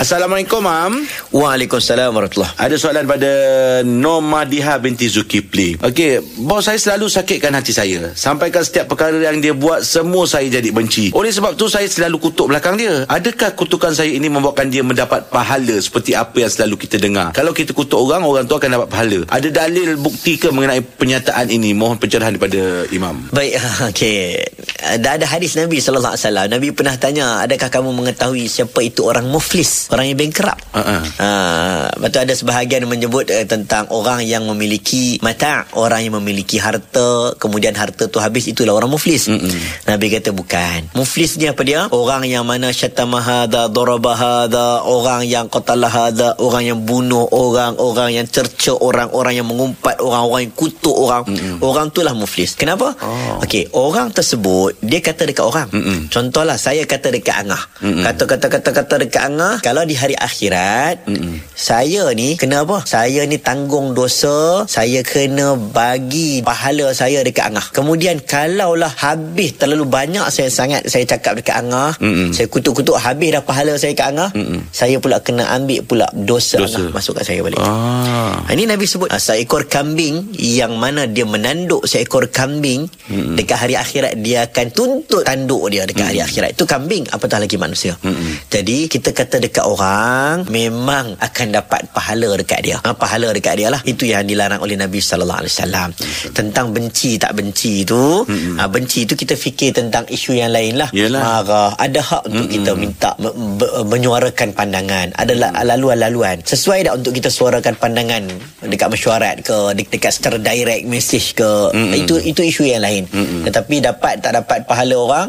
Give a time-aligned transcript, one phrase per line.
[0.00, 1.04] Assalamualaikum, Mam.
[1.28, 3.30] Waalaikumsalam warahmatullahi Ada soalan pada
[3.84, 5.76] Nomadiha binti Zulkifli.
[5.76, 8.08] Okey, bos saya selalu sakitkan hati saya.
[8.16, 11.12] Sampaikan setiap perkara yang dia buat, semua saya jadi benci.
[11.12, 13.04] Oleh sebab tu, saya selalu kutuk belakang dia.
[13.12, 17.36] Adakah kutukan saya ini membuatkan dia mendapat pahala seperti apa yang selalu kita dengar?
[17.36, 19.28] Kalau kita kutuk orang, orang tu akan dapat pahala.
[19.28, 21.76] Ada dalil bukti ke mengenai pernyataan ini?
[21.76, 23.28] Mohon pencerahan daripada Imam.
[23.36, 23.60] Baik,
[23.92, 24.48] okey.
[24.80, 26.46] Dah ada hadis Nabi sallallahu alaihi wasallam.
[26.48, 30.56] Nabi pernah tanya, adakah kamu mengetahui siapa itu orang muflis, orang yang bankrupt?
[30.72, 31.02] Uh-uh.
[31.20, 31.28] Ha,
[32.00, 37.76] betul ada sebahagian menyebut eh, tentang orang yang memiliki mata, orang yang memiliki harta, kemudian
[37.76, 39.28] harta tu habis itulah orang muflis.
[39.28, 39.52] Mm-mm.
[39.84, 40.96] Nabi kata bukan.
[40.96, 41.84] Muflis ni apa dia?
[41.92, 44.48] Orang yang mana syatama hadha, daraba
[44.86, 45.92] orang yang qatala
[46.40, 50.96] orang yang bunuh orang, orang yang cerca orang, orang yang mengumpat orang, orang yang kutuk
[50.96, 51.28] orang.
[51.28, 51.60] Mm-mm.
[51.60, 52.56] Orang itulah muflis.
[52.56, 52.96] Kenapa?
[53.04, 53.44] Oh.
[53.44, 55.68] Okey, orang tersebut dia kata dekat orang.
[55.74, 55.98] Mm-mm.
[56.06, 57.62] Contohlah saya kata dekat Angah.
[57.82, 58.04] Mm-mm.
[58.06, 61.42] Kata kata kata kata dekat Angah, kalau di hari akhirat Mm-mm.
[61.52, 62.86] saya ni kena apa?
[62.86, 67.66] Saya ni tanggung dosa, saya kena bagi pahala saya dekat Angah.
[67.74, 72.30] Kemudian kalaulah habis terlalu banyak saya sangat saya cakap dekat Angah, Mm-mm.
[72.30, 74.60] saya kutuk-kutuk habis dah pahala saya kat Angah, Mm-mm.
[74.70, 76.78] saya pula kena ambil pula dosa, Dosa.
[76.78, 77.58] Angah masuk kat saya balik.
[77.60, 78.42] Ah.
[78.44, 83.36] Ha, Ini Nabi sebut ah, seekor kambing yang mana dia menanduk seekor kambing Mm-mm.
[83.38, 86.52] dekat hari akhirat dia akan tuntut tanduk dia dekat hari akhirat.
[86.52, 87.96] Itu kambing apatah lagi manusia.
[88.04, 88.52] Mm-mm.
[88.52, 92.76] Jadi kita kata dekat orang memang akan dapat pahala dekat dia.
[92.84, 93.80] Ha, pahala dekat dia lah.
[93.88, 95.88] Itu yang dilarang oleh Nabi sallallahu alaihi wasallam.
[96.36, 98.26] Tentang benci tak benci tu,
[98.58, 100.90] ha, benci tu kita fikir tentang isu yang lain lah.
[100.90, 101.22] Yelah.
[101.22, 102.56] Marah, ada hak untuk Mm-mm.
[102.58, 105.14] kita minta me- be- menyuarakan pandangan.
[105.14, 106.42] Ada la- laluan-laluan.
[106.42, 108.26] Sesuai tak untuk kita suarakan pandangan
[108.66, 111.70] dekat mesyuarat ke de- dekat secara direct message ke.
[111.70, 111.94] Mm-mm.
[111.94, 113.06] Itu itu isu yang lain.
[113.06, 113.46] Mm-mm.
[113.46, 115.28] Tetapi dapat tak dapat pahala orang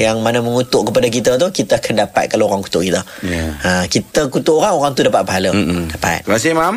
[0.00, 3.04] yang mana mengutuk kepada kita tu kita akan dapat kalau orang kutuk kita.
[3.20, 3.44] Ya.
[3.60, 5.52] Ha, kita kutuk orang orang tu dapat pahala.
[5.52, 5.92] Mm-mm.
[5.92, 6.24] Dapat.
[6.24, 6.76] Terima kasih, Mam.